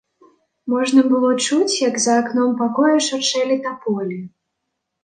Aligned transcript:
Можна 0.73 1.03
было 1.11 1.29
чуць, 1.47 1.77
як 1.89 1.95
за 2.07 2.17
акном 2.23 2.49
пакоя 2.65 2.97
шуршэлі 3.11 3.63
таполі. 3.69 4.23